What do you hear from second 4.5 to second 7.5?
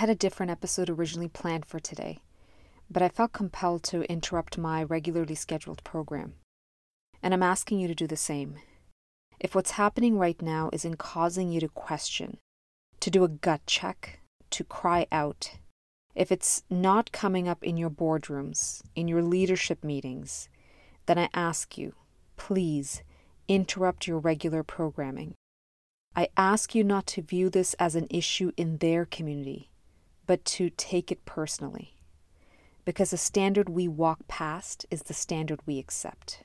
my regularly scheduled program. And I'm